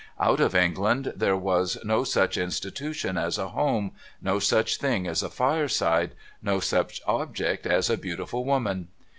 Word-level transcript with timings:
Out 0.19 0.39
of 0.39 0.55
England 0.55 1.13
there 1.15 1.37
was 1.37 1.77
no 1.83 2.03
such 2.03 2.35
institution 2.35 3.19
as 3.19 3.37
a 3.37 3.49
home, 3.49 3.91
no 4.19 4.39
such 4.39 4.77
thing 4.77 5.05
as 5.05 5.21
a 5.21 5.29
fireside, 5.29 6.15
no 6.41 6.59
such 6.59 6.99
object 7.05 7.67
as 7.67 7.87
a 7.87 7.97
beautiful 7.97 8.43
woman. 8.43 8.87